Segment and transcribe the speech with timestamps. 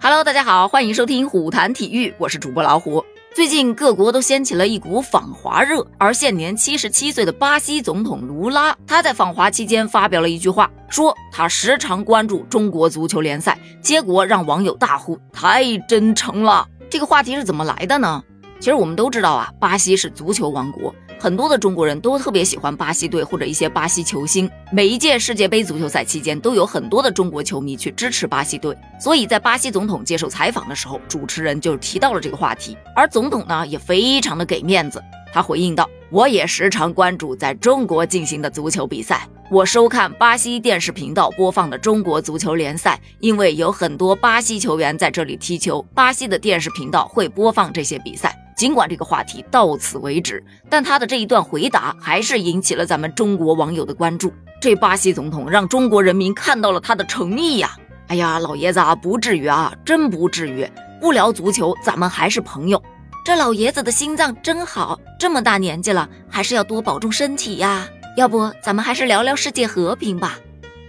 [0.00, 3.04] Hello，大家好，欢迎收听虎谈体育，我是主播老虎。
[3.34, 16.64] 最近各国都掀起了一股访华热，而现年七十七岁的巴西总统卢拉，他在访华期间发表了一句话，说他时常关注中国足球联赛，结果让网友大呼太真诚了。
[16.88, 18.22] 这个话题是怎么来的呢？
[18.60, 20.94] 其实我们都知道啊，巴西是足球王国。
[21.20, 24.48] 很多的中国人都特别喜欢巴西队或者一些巴西球星。
[24.70, 28.76] 每一届世界杯足球赛期间，都有很多的中国球迷去支持巴西队。
[29.00, 32.76] 所以在巴西总统接受采访的时候，主持人就提到了这个话题。
[32.94, 54.32] 而总统呢，也非常的给面子，他回应道：“我也时常关注在中国进行的足球比赛，我收看巴西电视频道播放的中国足球联赛，因为有很多巴西球员在这里踢球，巴西的电视频道会播放这些比赛。”尽管这个话题到此为止，但他的这一段回答还是引起了咱们中国网友的关注。
[54.60, 57.76] 这巴西总统让中国人民看到了他的诚意呀！
[58.08, 60.68] 哎呀，老爷子啊，不至于啊，真不至于。
[61.00, 62.82] 不聊足球，咱们还是朋友。
[63.24, 67.86] 这老爷子的心脏真好，这么大年纪了，还是要多保重身体呀。
[68.16, 70.36] 要不，咱们还是聊聊世界和平吧。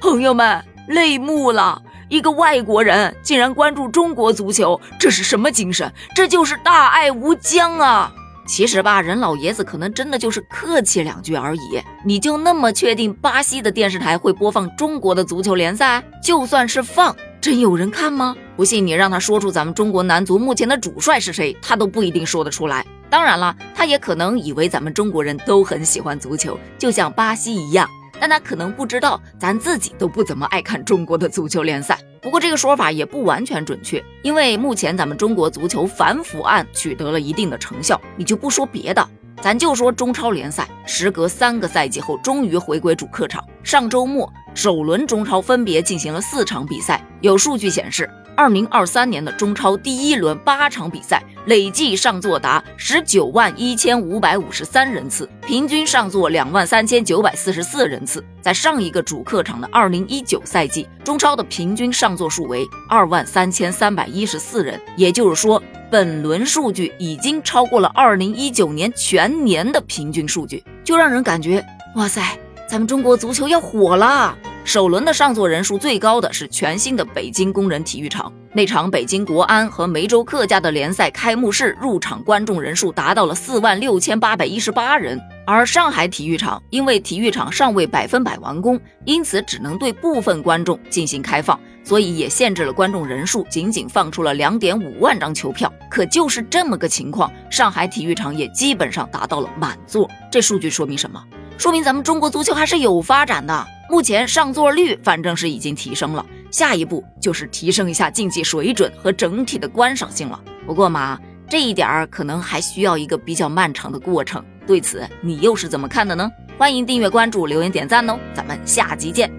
[0.02, 1.80] 朋友们，泪目了。
[2.10, 5.92] 一个外国人竟然关注中国足球，这是什么精神？
[6.16, 8.12] 这就是大爱无疆啊！
[8.48, 11.80] 其实吧，任老爷子可能真的就是客气两句而已。
[12.04, 16.04] 你就那么确定巴西的电视台会播放中国的足球联赛？
[16.24, 18.36] 就算是放，真有人看吗？
[18.56, 22.84] 不信你让他说出咱们中国男足目前的主帅是谁，他都不一定说得出来。
[23.08, 27.88] 当然了，他也可能以为咱们中国人都很喜欢足球，就像巴西一样。
[28.20, 31.98] 但他可能不知道，咱自己都不怎么爱看中国的足球联赛。
[32.22, 38.00] 不过这个说法也不完全准确，因为目前咱们中国足球反腐案取得了一定的成效。
[38.18, 39.08] 你就不说别的，
[39.42, 43.42] 咱就说中超联赛，时隔三个赛季后终于回归主客场。
[43.64, 48.10] 上周末首轮中超分别进行了四场比赛，有数据显示。
[48.40, 58.24] 二零二三年的中超第一轮八场比赛，累计上座达十九万一千五百五十三人次，平均上座两万三千九百四十四人次。
[58.40, 65.62] 在上一个主客场的二零一九赛季，中超的平均上座数为二万三千三百一十四人，也就是说，
[65.92, 71.62] 本轮数据已经超过了二零一九年全年的平均数据，就让人感觉，
[71.98, 72.22] 哇塞，
[72.70, 74.34] 咱们中国足球要火了。
[74.70, 85.20] 首轮的上座人数最高的是全新的北京工人体育场，那场北京国安和梅州客家的联赛开幕式入场观众人数达到了四万六千八百一十八人。
[85.44, 95.74] 而上海体育场因为体育场尚未百分百完工，因此只能对部分观众进行开放，所以也限制了观众人数，仅仅放出了两点五万张球票。
[95.90, 100.08] 可就是这么个情况，上海体育场也基本上达到了满座。
[100.32, 101.20] 这数据说明什么？
[101.58, 103.66] 说明咱们中国足球还是有发展的。
[103.90, 110.40] 目前上座率反正是已经提升了，下一步就是提升一下竞技水准和整体的观赏性了。
[110.68, 111.20] 不过嘛，
[111.50, 114.46] 这一点儿可能还需要一个比较漫长的过程。
[114.68, 116.30] 对此，你又是怎么看的呢？
[116.56, 118.20] 欢迎订阅、关注、留言、点赞哦！
[118.36, 119.39] 咱们下集见。